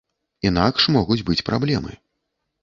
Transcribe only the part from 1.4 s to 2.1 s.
праблемы.